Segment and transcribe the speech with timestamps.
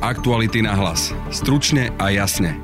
[0.00, 1.12] Aktuality na hlas.
[1.28, 2.56] Stručne a jasne.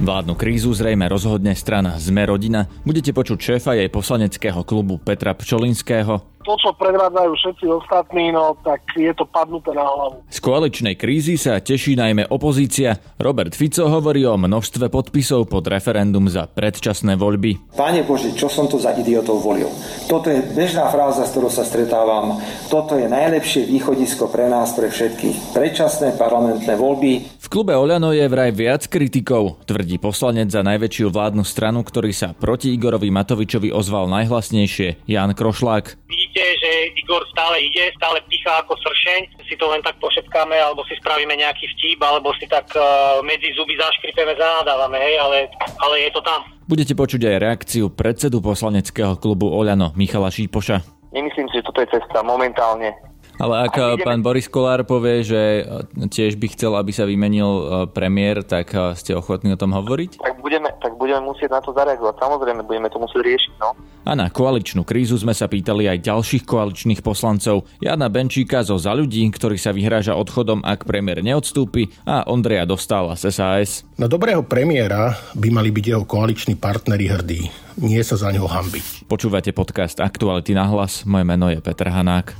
[0.00, 2.72] Vládnu krízu zrejme rozhodne strana Sme rodina.
[2.88, 8.82] Budete počuť šéfa jej poslaneckého klubu Petra Pčolinského to, čo predvádzajú všetci ostatní, no tak
[8.98, 10.26] je to padnuté na hlavu.
[10.28, 12.98] Z koaličnej krízy sa teší najmä opozícia.
[13.16, 17.72] Robert Fico hovorí o množstve podpisov pod referendum za predčasné voľby.
[17.78, 19.70] Páne Bože, čo som to za idiotov volil?
[20.10, 22.42] Toto je bežná fráza, s ktorou sa stretávam.
[22.68, 25.54] Toto je najlepšie východisko pre nás, pre všetkých.
[25.54, 27.12] Predčasné parlamentné voľby.
[27.38, 32.34] V klube Oľano je vraj viac kritikov, tvrdí poslanec za najväčšiu vládnu stranu, ktorý sa
[32.34, 38.72] proti Igorovi Matovičovi ozval najhlasnejšie, Jan Krošlák vidíte, že Igor stále ide, stále pícha ako
[38.80, 43.20] sršeň, si to len tak pošepkáme, alebo si spravíme nejaký vtip, alebo si tak uh,
[43.20, 45.38] medzi zuby zaškripeme, zanadávame, hej, ale,
[45.84, 46.40] ale je to tam.
[46.64, 50.80] Budete počuť aj reakciu predsedu poslaneckého klubu Oľano Michala Šípoša.
[51.12, 52.96] Nemyslím si, že toto je cesta momentálne.
[53.42, 54.06] Ale ak ideme...
[54.06, 55.66] pán Boris Kolár povie, že
[55.98, 60.22] tiež by chcel, aby sa vymenil e, premiér, tak ste ochotní o tom hovoriť?
[60.22, 62.14] Tak budeme, tak budeme musieť na to zareagovať.
[62.22, 63.52] Samozrejme, budeme to musieť riešiť.
[63.58, 63.74] No.
[64.02, 67.66] A na koaličnú krízu sme sa pýtali aj ďalších koaličných poslancov.
[67.78, 73.18] Jana Benčíka zo Za ľudí, ktorý sa vyhráža odchodom, ak premiér neodstúpi, a Ondreja Dostála
[73.18, 73.82] z SAS.
[73.98, 77.50] Na dobrého premiéra by mali byť jeho koaliční partneri hrdí.
[77.78, 79.06] Nie sa za neho hambiť.
[79.06, 81.06] Počúvate podcast Aktuality na hlas.
[81.08, 82.34] Moje meno je Peter Hanák.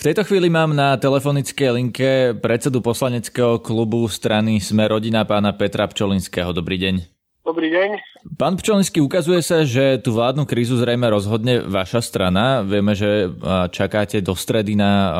[0.00, 5.84] V tejto chvíli mám na telefonickej linke predsedu poslaneckého klubu strany Sme rodina pána Petra
[5.84, 6.56] Pčolinského.
[6.56, 7.04] Dobrý deň.
[7.44, 8.00] Dobrý deň.
[8.32, 12.64] Pán Pčolinský, ukazuje sa, že tú vládnu krízu zrejme rozhodne vaša strana.
[12.64, 13.28] Vieme, že
[13.76, 15.12] čakáte do stredy na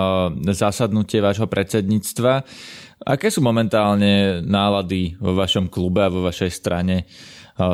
[0.48, 2.41] zasadnutie vášho predsedníctva.
[3.05, 7.05] Aké sú momentálne nálady vo vašom klube a vo vašej strane?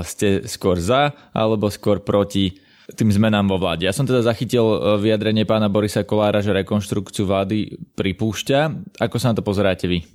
[0.03, 3.83] Ste skôr za alebo skôr proti tým zmenám vo vláde.
[3.83, 8.59] Ja som teda zachytil e, vyjadrenie pána Borisa Kolára, že rekonštrukciu vlády pripúšťa.
[9.03, 10.07] Ako sa na to pozeráte vy?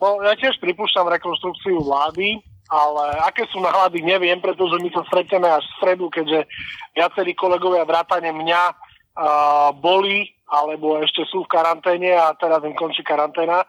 [0.00, 2.40] No, ja tiež pripúšťam rekonštrukciu vlády,
[2.72, 6.48] ale aké sú nálady, neviem, pretože my sa stretneme až v stredu, keďže
[6.96, 13.04] viacerí kolegovia vrátane mňa uh, boli alebo ešte sú v karanténe a teraz im končí
[13.04, 13.68] karanténa.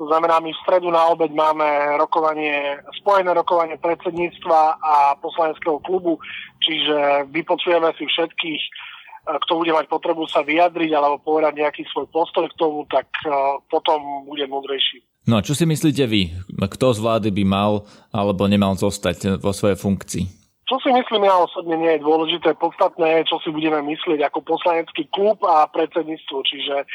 [0.00, 6.16] To znamená, my v stredu na obed máme rokovanie, spojené rokovanie predsedníctva a poslaneckého klubu,
[6.64, 12.08] čiže vypočujeme si všetkých, eh, kto bude mať potrebu sa vyjadriť alebo povedať nejaký svoj
[12.08, 15.04] postoj k tomu, tak eh, potom bude múdrejší.
[15.28, 16.32] No a čo si myslíte vy?
[16.48, 20.24] Kto z vlády by mal alebo nemal zostať vo svojej funkcii?
[20.64, 22.56] Čo si myslím ja osobne nie je dôležité.
[22.56, 26.36] Podstatné je, čo si budeme myslieť ako poslanecký klub a predsedníctvo.
[26.40, 26.88] Čiže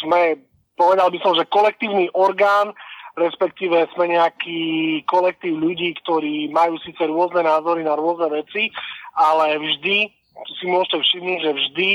[0.00, 0.48] sme
[0.78, 2.70] povedal by som, že kolektívny orgán,
[3.18, 8.70] respektíve sme nejaký kolektív ľudí, ktorí majú síce rôzne názory na rôzne veci,
[9.18, 10.14] ale vždy,
[10.62, 11.90] si môžete všimnúť, že vždy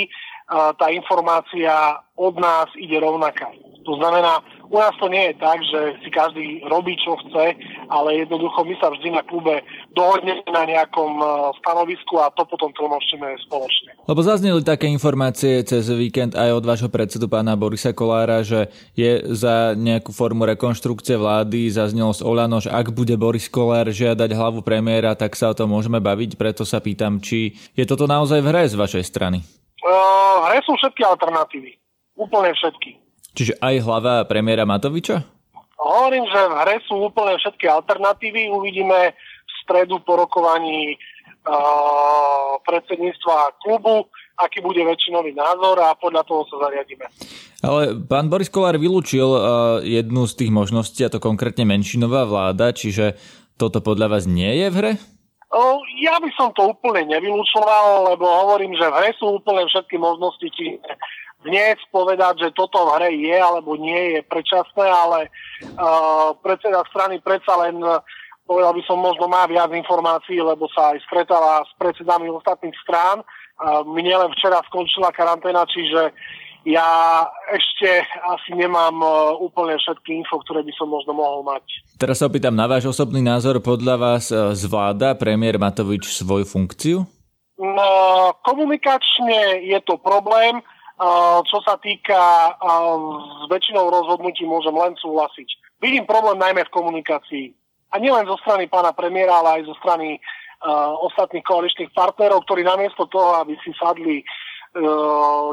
[0.52, 3.50] tá informácia od nás ide rovnaká.
[3.84, 4.40] To znamená,
[4.72, 7.54] u nás to nie je tak, že si každý robí, čo chce,
[7.92, 9.60] ale jednoducho my sa vždy na klube
[9.92, 11.20] dohodneme na nejakom
[11.60, 13.94] stanovisku a to potom tlmočíme spoločne.
[14.08, 19.22] Lebo zazneli také informácie cez víkend aj od vášho predsedu pána Borisa Kolára, že je
[19.36, 24.64] za nejakú formu rekonštrukcie vlády, zaznelo z Olano, že ak bude Boris Kolár žiadať hlavu
[24.64, 28.48] premiéra, tak sa o tom môžeme baviť, preto sa pýtam, či je toto naozaj v
[28.48, 29.44] hre z vašej strany?
[29.84, 31.78] Uh, hre sú všetky alternatívy.
[32.14, 33.00] Úplne všetky.
[33.34, 35.26] Čiže aj hlava premiéra Matoviča?
[35.80, 38.54] Hovorím, že v hre sú úplne všetky alternatívy.
[38.54, 46.46] Uvidíme v stredu po rokovaní uh, predsedníctva klubu, aký bude väčšinový názor a podľa toho
[46.48, 47.06] sa zariadíme.
[47.64, 49.42] Ale pán Boris Kolár vylúčil uh,
[49.82, 53.18] jednu z tých možností, a to konkrétne menšinová vláda, čiže
[53.58, 54.92] toto podľa vás nie je v hre?
[56.02, 60.48] Ja by som to úplne nevylúčoval, lebo hovorím, že v hre sú úplne všetky možnosti,
[60.50, 60.82] či
[61.46, 67.20] dnes povedať, že toto v hre je alebo nie je predčasné, ale uh, predseda strany
[67.20, 67.84] predsa len
[68.48, 73.22] povedal by som, možno má viac informácií, lebo sa aj stretáva s predsedami ostatných strán.
[73.62, 76.16] Uh, mne len včera skončila karanténa, čiže
[76.64, 76.88] ja
[77.52, 81.64] ešte asi nemám uh, úplne všetky info, ktoré by som možno mohol mať.
[82.00, 83.60] Teraz sa opýtam na váš osobný názor.
[83.60, 86.98] Podľa vás uh, zvláda premiér Matovič svoju funkciu?
[87.60, 87.90] No,
[88.44, 90.60] komunikačne je to problém
[91.50, 95.50] čo sa týka s väčšinou rozhodnutí môžem len súhlasiť.
[95.82, 97.52] Vidím problém najmä v komunikácii.
[97.92, 100.22] A nielen zo strany pána premiéra, ale aj zo strany
[101.04, 104.43] ostatných koaličných partnerov, ktorí namiesto toho, aby si sadli uh,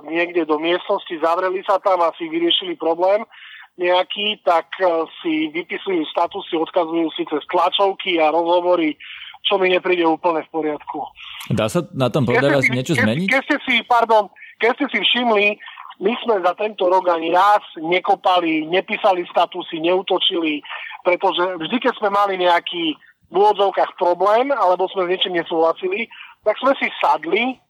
[0.08, 3.24] niekde do miestnosti, zavreli sa tam a si vyriešili problém
[3.80, 8.96] nejaký, tak uh, si vypisujú statusy, odkazujú si cez tlačovky a rozhovory,
[9.44, 11.00] čo mi nepríde úplne v poriadku.
[11.48, 13.26] Dá sa na tom podľa vás niečo keď, zmeniť?
[13.28, 14.28] Keď ste si, pardon,
[14.60, 15.56] keď ste si všimli,
[16.00, 20.64] My sme za tento rok ani raz nekopali, nepísali statusy, neutočili,
[21.04, 22.96] pretože vždy, keď sme mali nejaký
[23.28, 26.08] v úvodzovkách problém, alebo sme s niečím nesúhlasili,
[26.40, 27.60] tak sme si sadli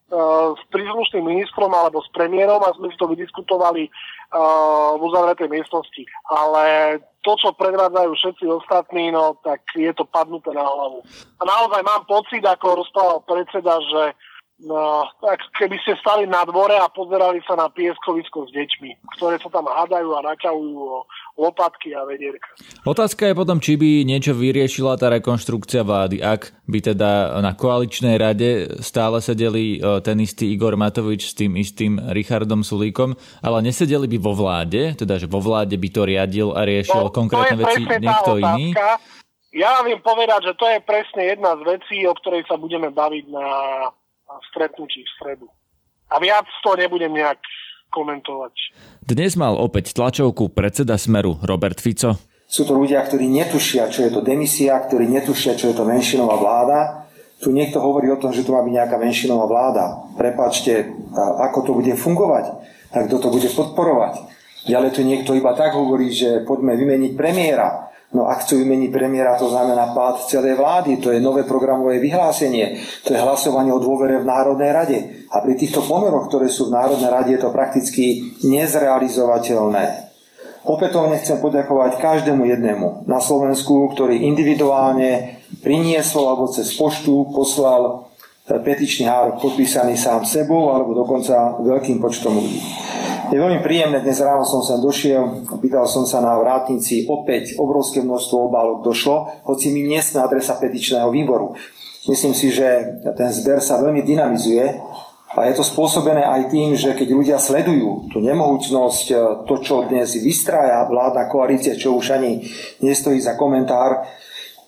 [0.58, 6.02] s príslušným ministrom alebo s premiérom a sme si to vydiskutovali uh, v uzavretej miestnosti.
[6.26, 11.06] Ale to, čo predvádzajú všetci ostatní, no tak je to padnuté na hlavu.
[11.38, 14.02] A naozaj mám pocit, ako rozprával predseda, že
[14.60, 19.40] No, tak keby ste stali na dvore a pozerali sa na pieskovisko s deťmi, ktoré
[19.40, 21.08] sa tam hádajú a naťahujú o
[21.40, 22.44] lopatky a vedierka.
[22.84, 28.20] Otázka je potom, či by niečo vyriešila tá rekonštrukcia vlády, ak by teda na koaličnej
[28.20, 34.04] rade stále sedeli e, ten istý Igor Matovič s tým istým Richardom Sulíkom, ale nesedeli
[34.12, 37.80] by vo vláde, teda že vo vláde by to riadil a riešil no, konkrétne veci
[37.80, 38.76] niekto iný.
[39.50, 42.92] Ja vám viem povedať, že to je presne jedna z vecí, o ktorej sa budeme
[42.94, 43.46] baviť na
[44.50, 45.46] stretnutí v stredu.
[46.10, 47.38] A viac to nebudem nejak
[47.90, 48.54] komentovať.
[49.02, 52.14] Dnes mal opäť tlačovku predseda Smeru Robert Fico.
[52.50, 56.34] Sú to ľudia, ktorí netušia, čo je to demisia, ktorí netušia, čo je to menšinová
[56.38, 56.78] vláda.
[57.38, 60.06] Tu niekto hovorí o tom, že tu má byť nejaká menšinová vláda.
[60.18, 62.44] Prepačte, ako to bude fungovať?
[62.90, 64.14] A kto to bude podporovať?
[64.66, 67.89] Ďalej tu niekto iba tak hovorí, že poďme vymeniť premiéra.
[68.10, 72.82] No ak chcú vymeniť premiéra, to znamená pád celej vlády, to je nové programové vyhlásenie,
[73.06, 74.98] to je hlasovanie o dôvere v Národnej rade.
[75.30, 80.10] A pri týchto pomeroch, ktoré sú v Národnej rade, je to prakticky nezrealizovateľné.
[80.66, 88.10] Opätovne chcem poďakovať každému jednému na Slovensku, ktorý individuálne priniesol alebo cez poštu poslal
[88.44, 92.60] petičný hárok podpísaný sám sebou alebo dokonca veľkým počtom ľudí.
[93.30, 98.02] Je veľmi príjemné, dnes ráno som sem došiel, pýtal som sa na vrátnici, opäť obrovské
[98.02, 101.54] množstvo obálok došlo, hoci mi nie sme adresa petičného výboru.
[102.10, 102.66] Myslím si, že
[103.14, 104.82] ten zber sa veľmi dynamizuje
[105.30, 109.16] a je to spôsobené aj tým, že keď ľudia sledujú tú nemohúcnosť, e,
[109.46, 112.42] to, čo dnes vystrája vládna koalícia, čo už ani
[112.82, 114.10] nestojí za komentár,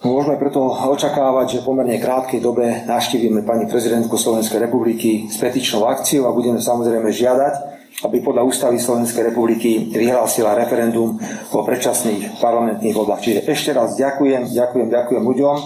[0.03, 5.87] Môžeme preto očakávať, že v pomerne krátkej dobe navštívime pani prezidentku Slovenskej republiky s petičnou
[5.87, 7.55] akciou a budeme samozrejme žiadať,
[8.03, 11.19] aby podľa ústavy Slovenskej republiky vyhlásila referendum
[11.55, 13.23] o predčasných parlamentných voľbách.
[13.23, 15.57] Čiže ešte raz ďakujem, ďakujem, ďakujem ľuďom.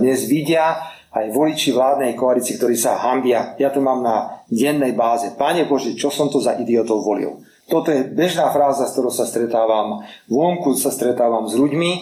[0.00, 3.52] Dnes vidia aj voliči vládnej koalície, ktorí sa hambia.
[3.60, 5.36] Ja to mám na dennej báze.
[5.36, 7.44] Pane Bože, čo som to za idiotov volil?
[7.68, 10.00] Toto je bežná fráza, s ktorou sa stretávam.
[10.28, 11.92] Vonku sa stretávam s ľuďmi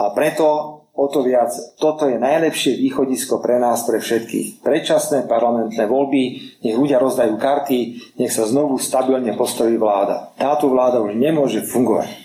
[0.00, 4.62] a preto o to viac toto je najlepšie východisko pre nás, pre všetkých.
[4.62, 6.22] Predčasné parlamentné voľby,
[6.62, 7.78] nech ľudia rozdajú karty,
[8.18, 10.30] nech sa znovu stabilne postaví vláda.
[10.38, 12.22] Táto vláda už nemôže fungovať.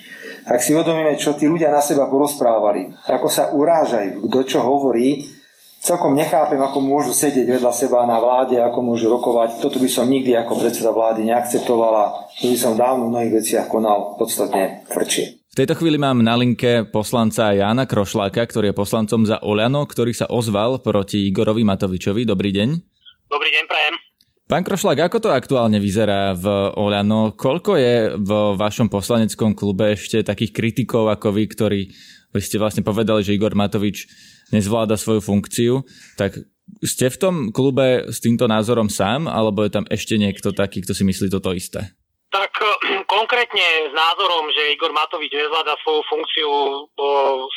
[0.50, 5.22] Ak si uvedomíme, čo tí ľudia na seba porozprávali, ako sa urážajú, kto čo hovorí,
[5.80, 9.62] celkom nechápem, ako môžu sedieť vedľa seba na vláde, ako môžu rokovať.
[9.62, 12.34] Toto by som nikdy ako predseda vlády neakceptovala.
[12.42, 15.39] To by som dávno v mnohých veciach konal podstatne tvrdšie.
[15.50, 20.14] V tejto chvíli mám na linke poslanca Jána Krošláka, ktorý je poslancom za Oľano, ktorý
[20.14, 22.22] sa ozval proti Igorovi Matovičovi.
[22.22, 22.70] Dobrý deň.
[23.26, 23.96] Dobrý deň, prajem.
[24.46, 26.46] Pán Krošlák, ako to aktuálne vyzerá v
[26.78, 27.34] Oľano?
[27.34, 28.32] Koľko je v
[28.62, 31.82] vašom poslaneckom klube ešte takých kritikov ako vy, ktorí
[32.30, 34.06] vy ste vlastne povedali, že Igor Matovič
[34.54, 35.82] nezvláda svoju funkciu,
[36.14, 36.38] tak
[36.86, 40.94] ste v tom klube s týmto názorom sám, alebo je tam ešte niekto taký, kto
[40.94, 41.90] si myslí toto isté?
[42.30, 42.54] Tak
[43.20, 46.50] konkrétne s názorom, že Igor Matovič nezvláda svoju funkciu,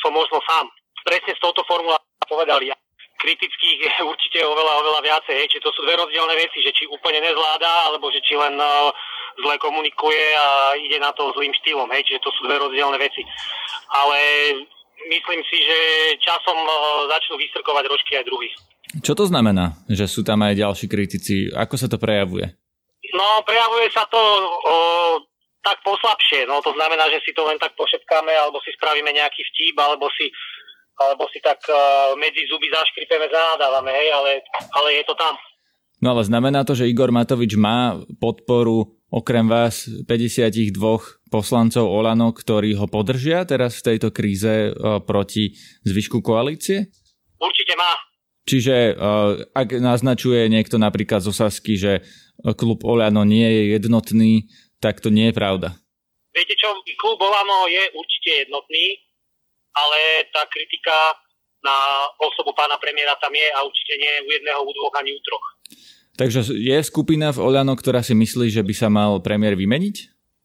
[0.03, 0.67] som možno sám.
[1.07, 1.95] Presne s touto formulou
[2.27, 2.75] povedali.
[3.23, 5.35] Kritických je určite oveľa, oveľa viacej.
[5.39, 5.47] Hej.
[5.55, 8.91] Či to sú dve rozdielne veci, že či úplne nezvláda, alebo že či len uh,
[9.39, 11.87] zle komunikuje a ide na to zlým štýlom.
[11.95, 12.11] Hej.
[12.11, 13.23] Čiže to sú dve rozdielne veci.
[13.95, 14.19] Ale
[15.07, 15.77] myslím si, že
[16.19, 18.55] časom uh, začnú vystrkovať rožky aj druhých.
[18.99, 21.47] Čo to znamená, že sú tam aj ďalší kritici?
[21.55, 22.51] Ako sa to prejavuje?
[23.13, 24.75] No, prejavuje sa to o,
[25.63, 26.43] tak poslabšie.
[26.45, 30.11] No, to znamená, že si to len tak pošepkáme, alebo si spravíme nejaký vtip, alebo
[30.11, 30.27] si,
[30.99, 34.31] alebo si tak uh, medzi zuby zaškripeme, zanadávame, hej, ale,
[34.75, 35.33] ale je to tam.
[36.03, 40.75] No ale znamená to, že Igor Matovič má podporu okrem vás 52
[41.31, 45.55] poslancov Olano, ktorí ho podržia teraz v tejto kríze uh, proti
[45.87, 46.91] zvyšku koalície?
[47.39, 47.95] Určite má.
[48.43, 52.03] Čiže uh, ak naznačuje niekto napríklad z Osasky, že
[52.59, 54.51] klub Olano nie je jednotný,
[54.83, 55.71] tak to nie je pravda.
[56.35, 58.99] Viete čo, klub Olano je určite jednotný,
[59.71, 61.15] ale tá kritika
[61.63, 65.21] na osobu pána premiéra tam je a určite nie u jedného, u dvoch ani u
[65.23, 65.47] troch.
[66.19, 69.95] Takže je skupina v Olano, ktorá si myslí, že by sa mal premiér vymeniť?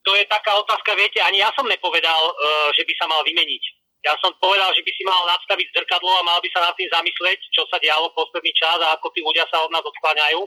[0.07, 2.35] To je taká otázka, viete, ani ja som nepovedal, e,
[2.73, 3.63] že by sa mal vymeniť.
[4.07, 6.89] Ja som povedal, že by si mal nadstaviť zrkadlo a mal by sa nad tým
[6.89, 10.41] zamyslieť, čo sa dialo posledný čas a ako tí ľudia sa od nás odkláňajú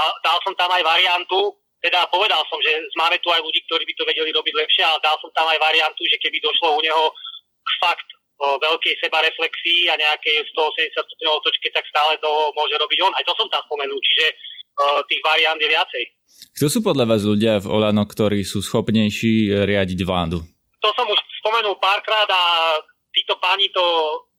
[0.00, 1.54] a dal som tam aj variantu,
[1.84, 4.98] teda povedal som, že máme tu aj ľudí, ktorí by to vedeli robiť lepšie, ale
[5.04, 7.04] dal som tam aj variantu, že keby došlo u neho
[7.62, 12.98] k fakt o veľkej sebareflexii a nejakej 180 stupňov otočke, tak stále to môže robiť
[13.00, 13.12] on.
[13.16, 16.04] Aj to som tam spomenul, čiže o, tých variant je viacej.
[16.52, 20.44] Kto sú podľa vás ľudia v Olano, ktorí sú schopnejší riadiť vládu?
[20.84, 22.76] To som už spomenul párkrát a
[23.16, 23.84] títo páni to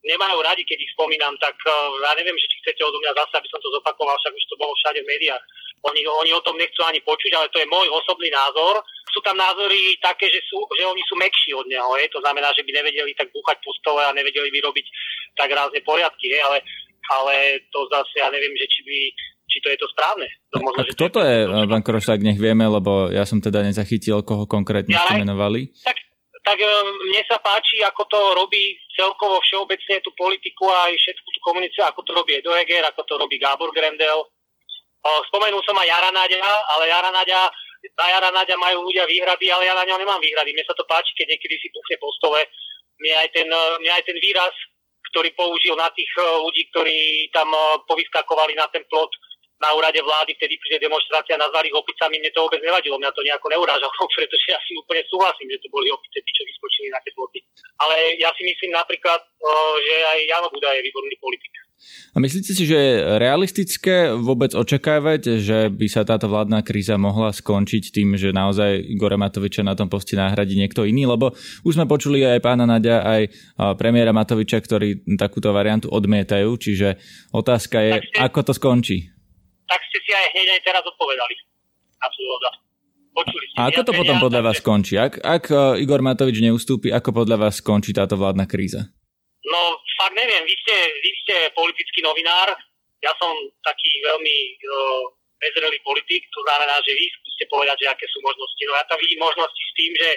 [0.08, 1.54] nemajú radi, keď ich spomínam, tak
[2.02, 4.56] ja neviem, že či chcete odo mňa zase, aby som to zopakoval, však už to
[4.56, 5.44] bolo všade v médiách.
[5.86, 8.82] Oni, oni o tom nechcú ani počuť, ale to je môj osobný názor.
[9.14, 11.94] Sú tam názory také, že, sú, že oni sú mekší od neho.
[12.02, 12.10] Je?
[12.18, 14.86] To znamená, že by nevedeli tak búchať po stole a nevedeli by robiť
[15.38, 16.34] tak rázne poriadky.
[16.34, 16.40] Je?
[16.42, 16.58] Ale,
[17.14, 17.34] ale
[17.70, 18.98] to zase, ja neviem, že či by
[19.48, 20.28] či to je to správne.
[20.52, 24.20] To možno, a kto to je, pán Krošák, nech vieme, lebo ja som teda nezachytil,
[24.28, 25.72] koho konkrétne ste menovali.
[25.88, 25.98] Tak,
[26.48, 26.68] tak e,
[27.12, 31.84] mne sa páči, ako to robí celkovo všeobecne tú politiku a aj všetku tú komuníciu,
[31.84, 34.24] ako to robí Edo Heger, ako to robí Gábor Grendel,
[35.32, 36.42] Spomenul som aj Jara Náďa,
[36.76, 37.42] ale Jara Náďa,
[37.96, 40.52] na Jara Náďa majú ľudia výhrady, ale ja na ňo nemám výhrady.
[40.52, 42.44] Mne sa to páči, keď niekedy si puchne po stole.
[43.00, 44.52] Mne aj ten, mne aj ten výraz,
[45.14, 47.54] ktorý použil na tých ľudí, ktorí tam
[47.88, 49.12] povyskakovali na ten plot,
[49.58, 53.26] na úrade vlády, vtedy príde demonstrácia, nazvali ich opicami, mne to vôbec nevadilo, mňa to
[53.26, 57.00] nejako neurážalo, pretože ja si úplne súhlasím, že to boli opice, tí, čo vyskočili na
[57.02, 57.40] tie ploty.
[57.82, 59.22] Ale ja si myslím napríklad,
[59.82, 61.54] že aj Jano Buda je výborný politik.
[62.14, 67.30] A myslíte si, že je realistické vôbec očakávať, že by sa táto vládna kríza mohla
[67.30, 71.06] skončiť tým, že naozaj Igora Matoviča na tom poste nahradí niekto iný?
[71.06, 73.30] Lebo už sme počuli aj pána Nadia, aj
[73.78, 76.50] premiéra Matoviča, ktorí takúto variantu odmietajú.
[76.58, 76.98] Čiže
[77.30, 79.17] otázka je, ste, ako to skončí?
[79.68, 81.36] Tak ste si aj hneď aj teraz odpovedali.
[83.18, 83.56] Počuli ste.
[83.58, 84.94] A ako to potom podľa vás skončí?
[84.94, 85.50] Ak, ak
[85.82, 88.94] Igor Matovič neustúpi, ako podľa vás skončí táto vládna kríza?
[89.50, 89.62] No,
[89.98, 92.54] fakt neviem, vy ste, vy ste politický novinár,
[93.02, 93.34] ja som
[93.66, 94.38] taký veľmi
[94.70, 95.04] uh,
[95.42, 98.64] bezrelý politik, to znamená, že vy skúste povedať, že aké sú možnosti.
[98.66, 100.10] No ja tam vidím možnosti s tým, že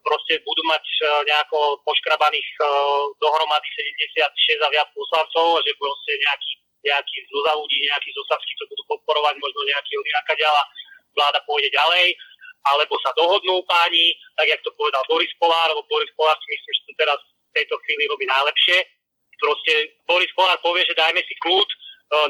[0.00, 0.84] proste budú mať
[1.28, 2.68] nejako poškrabaných uh,
[3.20, 3.68] dohromady
[4.12, 6.52] 76 a viac poslancov, že proste nejaký,
[6.84, 10.62] nejaký zo ľudí, nejaký zo to budú podporovať, možno nejaký nejaká ďala
[11.16, 12.14] vláda pôjde ďalej,
[12.66, 16.72] alebo sa dohodnú páni, tak jak to povedal Boris Polár, lebo Boris Polár si myslím,
[16.74, 18.76] že to teraz v tejto chvíli robí najlepšie.
[19.38, 19.74] Proste
[20.06, 21.76] Boris Kolár povie, že dajme si kľud, e,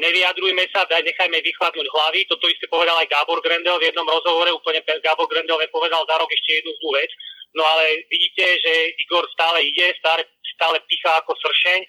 [0.05, 2.21] nevyjadrujme sa, daj, nechajme vychladnúť hlavy.
[2.28, 6.28] Toto isté povedal aj Gábor Grendel v jednom rozhovore, úplne Gábor Grendel povedal za rok
[6.28, 7.11] ešte jednu zlú vec.
[7.57, 10.21] No ale vidíte, že Igor stále ide, stále,
[10.52, 11.81] stále pichá ako sršeň.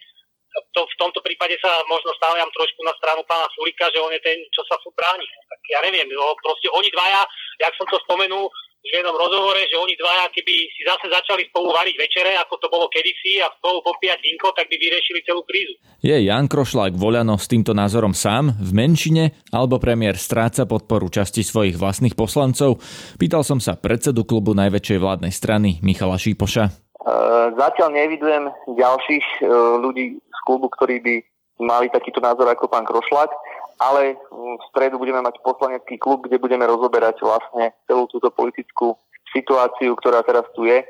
[0.75, 4.21] To, v tomto prípade sa možno stávam trošku na stranu pána Sulika, že on je
[4.23, 5.25] ten, čo sa bráni.
[5.25, 7.23] Tak ja neviem, no, proste oni dvaja,
[7.63, 11.75] jak som to spomenul, v jednom rozhovore, že oni dvaja, keby si zase začali spolu
[11.75, 15.75] variť večere, ako to bolo kedysi a spolu popíjať vinko, tak by vyriešili celú krízu.
[15.99, 21.43] Je Jan Krošlák Voľano s týmto názorom sám v menšine, alebo premiér stráca podporu časti
[21.43, 22.79] svojich vlastných poslancov?
[23.19, 26.88] Pýtal som sa predsedu klubu najväčšej vládnej strany Michala Šípoša.
[26.99, 27.11] E,
[27.55, 29.45] zatiaľ nevidujem ďalších e,
[29.79, 31.15] ľudí z klubu, ktorí by
[31.59, 33.31] mali takýto názor ako pán Krošlák
[33.79, 38.99] ale v stredu budeme mať poslanecký klub, kde budeme rozoberať vlastne celú túto politickú
[39.31, 40.83] situáciu, ktorá teraz tu je.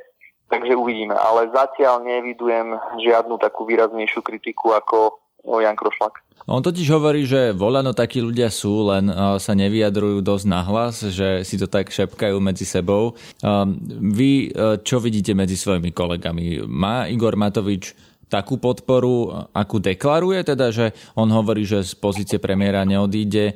[0.50, 1.14] Takže uvidíme.
[1.14, 6.24] Ale zatiaľ nevidujem žiadnu takú výraznejšiu kritiku ako Jan Krošlak.
[6.50, 9.06] On totiž hovorí, že volano takí ľudia sú, len
[9.38, 13.14] sa nevyjadrujú dosť nahlas, že si to tak šepkajú medzi sebou.
[14.02, 14.50] Vy
[14.82, 16.66] čo vidíte medzi svojimi kolegami?
[16.66, 17.94] Má Igor Matovič
[18.30, 23.46] takú podporu, akú deklaruje, teda, že on hovorí, že z pozície premiéra neodíde.
[23.50, 23.54] E,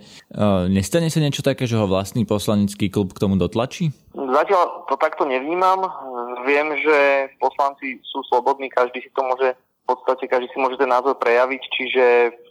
[0.65, 3.93] nestane sa niečo také, že ho vlastný poslanecký klub k tomu dotlačí?
[4.17, 5.85] Zatiaľ to takto nevnímam.
[6.49, 10.87] Viem, že poslanci sú slobodní, každý si to môže v podstate každý si môže ten
[10.87, 12.03] názor prejaviť, čiže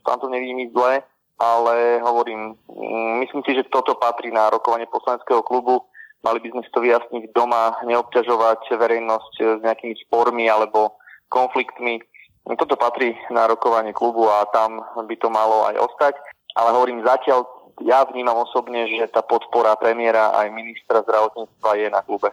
[0.04, 1.00] tam to nevidím zle,
[1.40, 5.80] ale hovorím, mm, myslím si, že toto patrí na rokovanie poslaneckého klubu.
[6.22, 10.94] Mali by sme si to vyjasniť doma, neobťažovať verejnosť s nejakými spormi alebo
[11.26, 11.98] konfliktmi.
[12.46, 16.14] Toto patrí na rokovanie klubu a tam by to malo aj ostať.
[16.54, 17.42] Ale hovorím, zatiaľ
[17.82, 22.30] ja vnímam osobne, že tá podpora premiéra aj ministra zdravotníctva je na klube.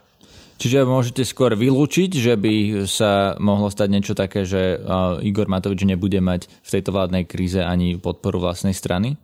[0.59, 4.75] Čiže môžete skôr vylúčiť, že by sa mohlo stať niečo také, že
[5.23, 9.15] Igor Matovič nebude mať v tejto vládnej kríze ani podporu vlastnej strany?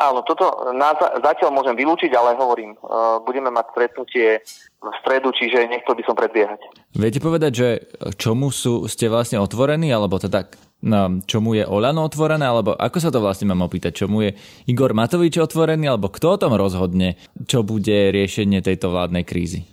[0.00, 4.28] Áno, toto na, zatiaľ môžem vylúčiť, ale hovorím, uh, budeme mať stretnutie
[4.80, 6.60] v stredu, čiže nechcel by som predbiehať.
[6.96, 7.68] Viete povedať, že
[8.16, 10.48] čomu sú, ste vlastne otvorení, alebo teda
[10.86, 14.30] no, čomu je Olano otvorené, alebo ako sa to vlastne mám opýtať, čomu je
[14.70, 19.68] Igor Matovič otvorený, alebo kto o tom rozhodne, čo bude riešenie tejto vládnej krízy?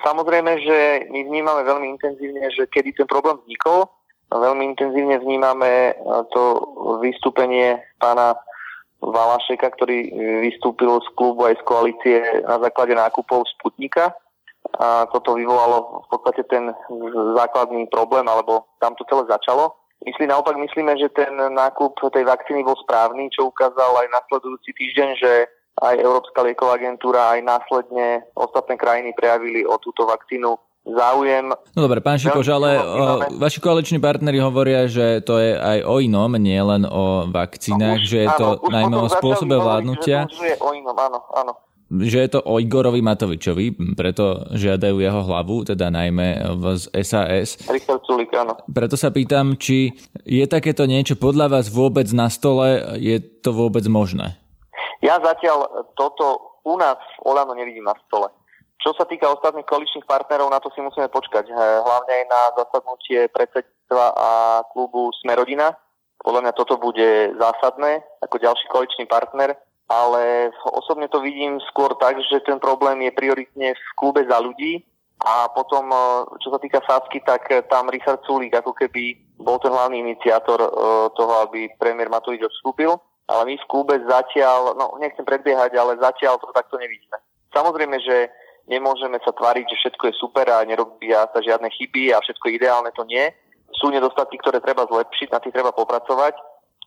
[0.00, 0.78] Samozrejme, že
[1.12, 3.88] my vnímame veľmi intenzívne, že kedy ten problém vznikol,
[4.32, 5.92] veľmi intenzívne vnímame
[6.32, 6.42] to
[7.04, 8.38] vystúpenie pána
[9.00, 10.12] Valašeka, ktorý
[10.44, 14.12] vystúpil z klubu aj z koalície na základe nákupov Sputnika.
[14.76, 16.68] A toto vyvolalo v podstate ten
[17.36, 19.72] základný problém, alebo tam to celé začalo.
[20.04, 25.08] Myslí, naopak myslíme, že ten nákup tej vakcíny bol správny, čo ukázal aj nasledujúci týždeň,
[25.16, 25.32] že
[25.78, 31.52] aj Európska lieková agentúra, aj následne ostatné krajiny prejavili o túto vakcínu záujem.
[31.76, 32.84] No dobre, pán Šikoš, ale o,
[33.36, 38.08] vaši koaliční partneri hovoria, že to je aj o inom, nie len o vakcínach, no,
[38.08, 40.24] že je to áno, najmä o spôsobe vládnutia.
[40.32, 41.52] Že to o inom, áno, áno
[41.90, 46.38] že je to o Igorovi Matovičovi, preto žiadajú jeho hlavu, teda najmä
[46.78, 47.58] z SAS.
[47.66, 48.54] Richard Sulik, áno.
[48.70, 49.90] Preto sa pýtam, či
[50.22, 54.38] je takéto niečo podľa vás vôbec na stole, je to vôbec možné?
[55.00, 58.28] Ja zatiaľ toto u nás v Olano nevidím na stole.
[58.80, 61.52] Čo sa týka ostatných koaličných partnerov, na to si musíme počkať.
[61.84, 64.30] Hlavne aj na zasadnutie predsedstva a
[64.72, 65.76] klubu Smerodina.
[66.20, 69.56] Podľa mňa toto bude zásadné ako ďalší koaličný partner
[69.90, 74.86] ale osobne to vidím skôr tak, že ten problém je prioritne v klube za ľudí
[75.18, 75.98] a potom, e,
[76.38, 80.70] čo sa týka Sádsky, tak tam Richard Sulík ako keby bol ten hlavný iniciátor e,
[81.18, 82.94] toho, aby premiér Matovič odstúpil,
[83.30, 87.14] ale my v klube zatiaľ, no nechcem predbiehať, ale zatiaľ to takto nevidíme.
[87.54, 88.30] Samozrejme, že
[88.66, 92.56] nemôžeme sa tváriť, že všetko je super a nerobia sa žiadne chyby a všetko je
[92.58, 93.30] ideálne, to nie.
[93.78, 96.34] Sú nedostatky, ktoré treba zlepšiť, na tých treba popracovať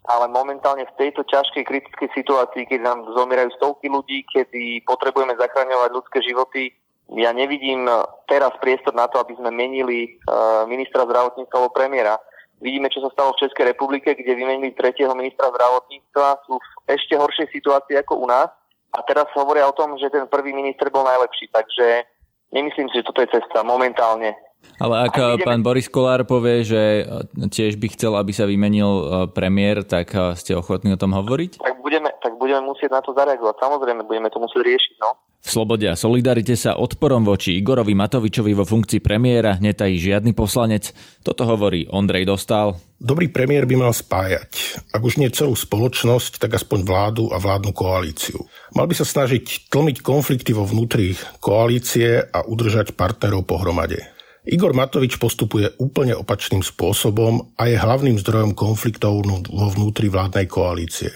[0.04, 5.90] ale momentálne v tejto ťažkej kritickej situácii, keď nám zomierajú stovky ľudí, kedy potrebujeme zachraňovať
[5.96, 6.76] ľudské životy,
[7.12, 7.86] ja nevidím
[8.32, 12.16] teraz priestor na to, aby sme menili uh, ministra zdravotníctva alebo premiéra.
[12.64, 17.20] Vidíme, čo sa stalo v Českej republike, kde vymenili tretieho ministra zdravotníctva, sú v ešte
[17.20, 18.48] horšej situácii ako u nás.
[18.96, 22.08] A teraz hovoria o tom, že ten prvý minister bol najlepší, takže
[22.56, 24.32] nemyslím si, že toto je cesta momentálne.
[24.80, 25.44] Ale ak ideme...
[25.44, 27.04] pán Boris Kolár povie, že
[27.52, 31.60] tiež by chcel, aby sa vymenil e, premiér, tak ste ochotní o tom hovoriť?
[31.60, 32.13] Tak budeme,
[32.44, 33.56] budeme musieť na to zareagovať.
[33.56, 34.96] Samozrejme, budeme to musieť riešiť.
[35.00, 35.16] No.
[35.44, 40.96] V Slobode a Solidarite sa odporom voči Igorovi Matovičovi vo funkcii premiéra netají žiadny poslanec.
[41.20, 42.80] Toto hovorí Ondrej Dostal.
[42.96, 47.76] Dobrý premiér by mal spájať, ak už nie celú spoločnosť, tak aspoň vládu a vládnu
[47.76, 48.40] koalíciu.
[48.72, 51.12] Mal by sa snažiť tlmiť konflikty vo vnútri
[51.44, 54.00] koalície a udržať partnerov pohromade.
[54.48, 61.12] Igor Matovič postupuje úplne opačným spôsobom a je hlavným zdrojom konfliktov vo vnútri vládnej koalície.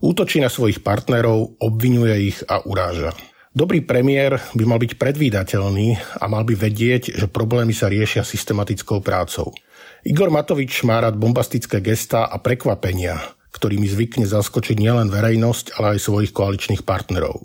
[0.00, 3.12] Útočí na svojich partnerov, obvinuje ich a uráža.
[3.52, 9.04] Dobrý premiér by mal byť predvídateľný a mal by vedieť, že problémy sa riešia systematickou
[9.04, 9.52] prácou.
[10.00, 13.20] Igor Matovič má rád bombastické gestá a prekvapenia,
[13.52, 17.44] ktorými zvykne zaskočiť nielen verejnosť, ale aj svojich koaličných partnerov.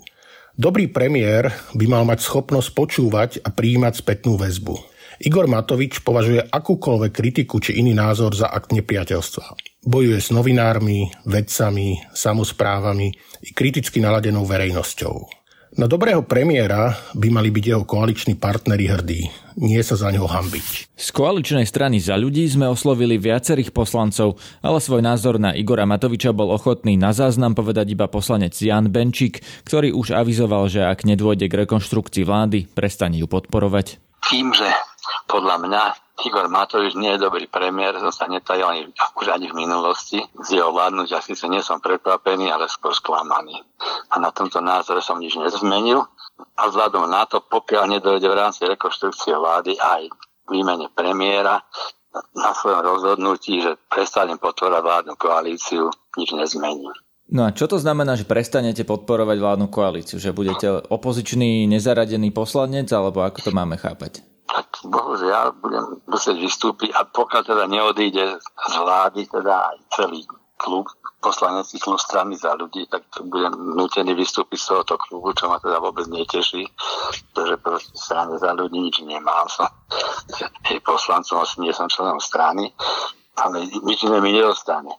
[0.56, 4.80] Dobrý premiér by mal mať schopnosť počúvať a prijímať spätnú väzbu.
[5.20, 9.75] Igor Matovič považuje akúkoľvek kritiku či iný názor za akt nepriateľstva.
[9.86, 13.06] Bojuje s novinármi, vedcami, samozprávami
[13.46, 15.14] i kriticky naladenou verejnosťou.
[15.78, 19.30] Na dobrého premiéra by mali byť jeho koaliční partneri hrdí,
[19.62, 20.90] nie sa za neho hambiť.
[20.98, 26.34] Z koaličnej strany za ľudí sme oslovili viacerých poslancov, ale svoj názor na Igora Matoviča
[26.34, 31.46] bol ochotný na záznam povedať iba poslanec Jan Benčík, ktorý už avizoval, že ak nedôjde
[31.46, 34.02] k rekonštrukcii vlády, prestane ju podporovať.
[34.34, 34.66] Tým, že
[35.30, 38.82] podľa mňa Igor Matovič nie je dobrý premiér, som sa netajil ani,
[39.20, 40.24] už ani v minulosti.
[40.40, 43.60] Z jeho vládnutia síce nie som prekvapený, ale skôr sklamaný.
[44.08, 46.00] A na tomto názore som nič nezmenil.
[46.56, 50.08] A vzhľadom na to, pokiaľ nedojde v rámci rekonštrukcie vlády aj
[50.48, 51.60] výmene premiéra,
[52.32, 56.88] na svojom rozhodnutí, že prestanem podporovať vládnu koalíciu, nič nezmení.
[57.26, 60.16] No a čo to znamená, že prestanete podporovať vládnu koalíciu?
[60.22, 64.22] Že budete opozičný nezaradený poslanec, alebo ako to máme chápať?
[64.46, 70.22] Tak bohužiaľ budem musieť vystúpiť a pokiaľ teda neodíde z vlády, teda aj celý
[70.56, 70.88] klub,
[71.20, 75.82] poslanecký klub strany za ľudí, tak budem nutený vystúpiť z tohoto klubu, čo ma teda
[75.82, 76.64] vôbec neteší,
[77.32, 79.50] pretože proste strane za ľudí nič nemám.
[79.50, 79.68] Som
[80.64, 82.72] jej poslancom, nie som členom strany,
[83.36, 84.96] ale nič iné mi nedostane.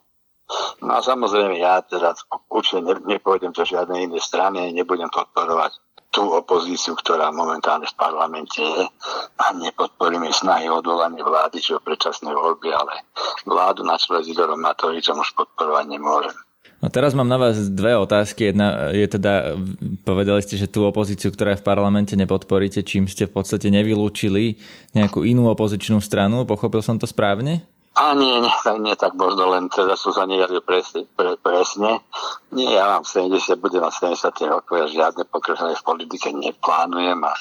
[0.79, 2.15] No a samozrejme ja teda
[2.47, 5.75] určite nepôjdem do žiadnej inej strany, nebudem podporovať
[6.17, 8.89] tú opozíciu, ktorá momentálne v parlamente je
[9.37, 13.05] a nepodporíme snahy odvolanie vlády, či o predčasné voľby, ale
[13.45, 16.33] vládu na čele s Igorom Matovičom už podporovať nemôžem.
[16.81, 18.53] No teraz mám na vás dve otázky.
[18.53, 19.57] Jedna je teda,
[20.05, 24.57] povedali ste, že tú opozíciu, ktorá je v parlamente, nepodporíte, čím ste v podstate nevylúčili
[24.97, 26.45] nejakú inú opozičnú stranu.
[26.49, 27.65] Pochopil som to správne?
[27.97, 32.05] A nie, nie, nie tak možno, len teda som sa nejadil presne, pre, presne.
[32.53, 37.33] Nie, ja mám 70, budem na 70 rokov, ja žiadne pokračovanie v politike neplánujem a,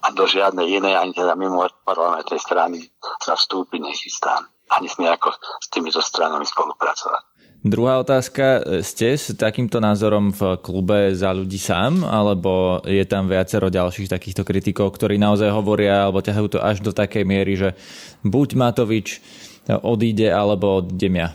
[0.00, 2.88] a do žiadnej inej, ani teda mimo parlamentnej strany
[3.20, 4.48] sa vstúpiť nechystám.
[4.72, 7.38] Ani s nejako s týmito stranami spolupracovať.
[7.58, 13.66] Druhá otázka, ste s takýmto názorom v klube za ľudí sám, alebo je tam viacero
[13.66, 17.74] ďalších takýchto kritikov, ktorí naozaj hovoria alebo ťahajú to až do takej miery, že
[18.22, 19.18] buď Matovič
[19.76, 21.28] odíde, alebo odídem ja?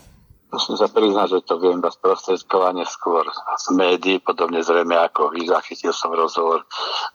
[0.54, 3.26] Musím sa priznať, že to viem iba sprostredkovanie skôr
[3.58, 5.50] z médií, podobne zrejme ako vy.
[5.50, 6.62] Zachytil som rozhovor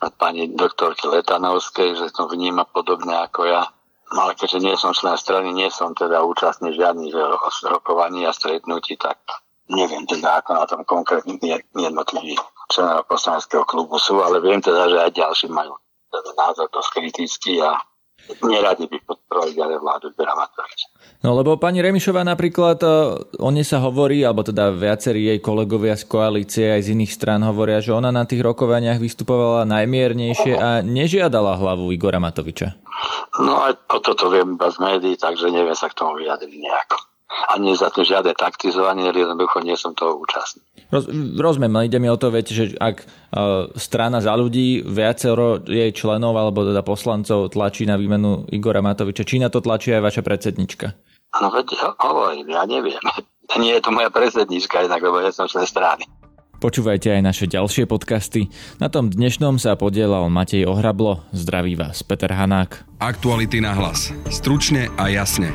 [0.02, 3.62] od pani doktorky Letanovskej, že to vníma podobne ako ja.
[4.10, 7.14] No ale keďže nie som člen strany, nie som teda účastný žiadnych
[7.70, 9.22] rokovaní a stretnutí, tak
[9.70, 11.38] neviem teda, ako na tom konkrétne
[11.76, 12.34] jednotliví
[12.72, 15.78] členov poslaneckého klubu sú, ale viem teda, že aj ďalší majú
[16.08, 17.76] teda názor dosť kritický a
[18.44, 20.86] neradi by podporovali ďalej vládu Matoviča.
[21.18, 22.88] No lebo pani Remišová napríklad, e,
[23.42, 27.42] o nej sa hovorí, alebo teda viacerí jej kolegovia z koalície aj z iných strán
[27.42, 32.78] hovoria, že ona na tých rokovaniach vystupovala najmiernejšie a nežiadala hlavu Igora Matoviča.
[33.42, 36.96] No aj toto viem iba z médií, takže neviem sa k tomu vyjadriť nejako.
[37.46, 40.64] A nie za to žiadne taktizovanie, jednoducho nie som toho účastný.
[40.88, 45.60] Roz, rozumiem, ale ide mi o to, viete, že ak uh, strana za ľudí viacero
[45.62, 50.02] jej členov alebo teda poslancov tlačí na výmenu Igora Matoviča, či na to tlačí aj
[50.02, 50.86] vaša predsednička?
[51.38, 53.04] No veď hovorím, ja neviem.
[53.60, 56.04] Nie je to moja predsednička, inak, lebo ja som člen strany.
[56.58, 58.50] Počúvajte aj naše ďalšie podcasty.
[58.82, 61.22] Na tom dnešnom sa podielal Matej Ohrablo.
[61.30, 62.98] Zdraví vás Peter Hanák.
[62.98, 64.10] Aktuality na hlas.
[64.26, 65.54] Stručne a jasne.